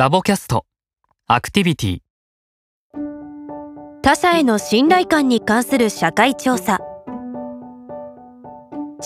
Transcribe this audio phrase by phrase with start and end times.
[0.00, 0.64] ラボキャスト。
[1.26, 1.98] アクティビティ。
[4.02, 6.78] 他者への信頼感に関する社会調査。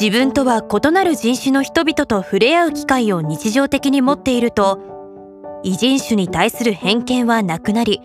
[0.00, 8.00] 自分とは異なる人種の人々と触れ合う機会を日常的に持っていると異人種に対する偏見はなくなり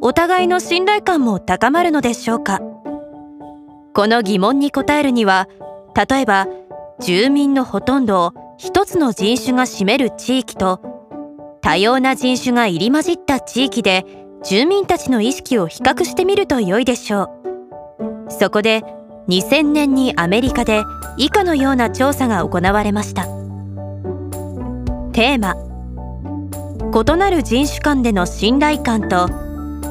[0.00, 2.60] お互いの信頼感も高まるのでしょうか。
[3.92, 5.48] この疑問に答えるには
[6.08, 6.46] 例えば
[7.00, 10.89] 住民のほとんどを一つの人種が占める地域と
[11.62, 14.04] 多様な人種が入り混じった地域で
[14.42, 18.30] 住民たちの意識を比較してみると良いでしょう。
[18.30, 18.82] そこで
[19.28, 20.82] 2000年にアメリカで
[21.18, 23.24] 以下のような調査が行われました。
[25.12, 25.54] テーマ
[26.92, 29.28] 異なる人種間での信頼感と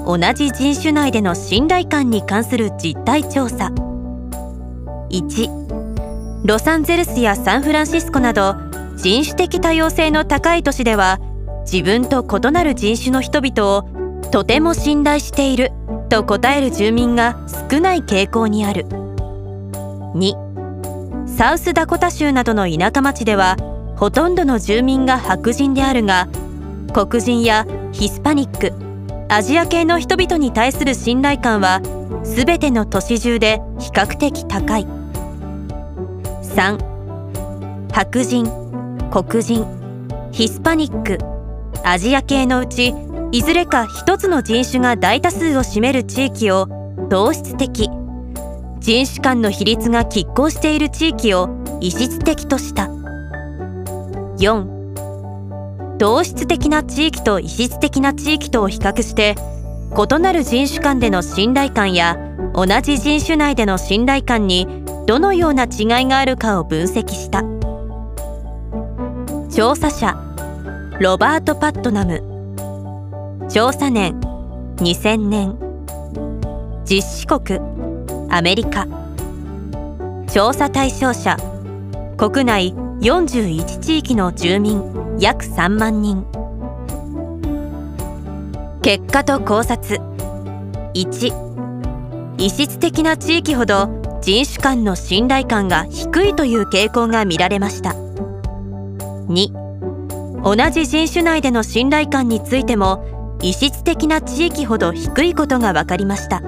[0.05, 3.71] 同じ人種内での信頼感に関する実態調査。
[5.11, 8.55] 1ロサンゼルスやサンフランシスコなど
[8.95, 11.19] 人種的多様性の高い都市では
[11.71, 13.83] 自分と異なる人種の人々を
[14.31, 15.71] とても信頼している。
[16.09, 17.37] と答える住民が
[17.69, 18.85] 少ない傾向にある。
[20.15, 23.55] 2サウスダコタ州などの田舎町では
[23.95, 26.27] ほとんどの住民が白人であるが
[26.91, 28.73] 黒人やヒスパニック
[29.29, 31.81] アジア系の人々に対する信頼感は
[32.23, 34.87] 全ての都市中で比較的高い。
[36.41, 38.45] 3白人
[39.11, 39.65] 黒人
[40.31, 41.38] ヒスパニック。
[41.83, 42.93] アジア系のうち
[43.31, 46.67] いずれか一つの人種が大多数を占める地域を
[47.09, 47.89] 同質的
[48.79, 51.49] 人種間の比率が拮抗している地域を
[51.81, 52.89] 異質的とした。
[54.37, 54.79] 4
[55.97, 59.35] 同質的な地域と異質的な地域とを比較して
[59.91, 62.17] 異なる人種間での信頼感や
[62.53, 64.65] 同じ人種内での信頼感に
[65.05, 67.43] どのような違いがあるかを分析した。
[69.49, 70.28] 調査者
[70.99, 72.21] ロバート・パットナム。
[73.49, 74.19] 調査年
[74.79, 75.55] 2000年。
[76.83, 77.57] 実施国
[78.29, 78.85] アメリカ。
[80.29, 81.37] 調査対象者。
[82.17, 84.83] 国内41地域の住民。
[85.21, 86.25] 約3万人。
[88.81, 90.01] 結果と考察。
[90.95, 93.87] 1異質的な地域ほど
[94.19, 97.91] 人種間の信頼感が低いという傾向が見られました。
[99.29, 99.68] 2
[100.43, 106.41] 同じ人種内での信頼感についても異質的な地域ほど低いことが分かりました。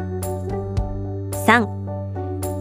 [1.48, 1.82] 3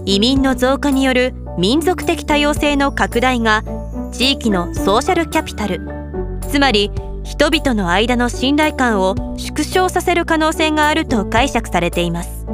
[0.06, 3.62] 移民の増加による民族的多様性の拡大が
[4.12, 5.80] 地域のソーシャルキャピタル。
[6.48, 6.90] つまり
[7.22, 12.46] 人々の間の信頼感を縮小させる可能性があると解釈されています。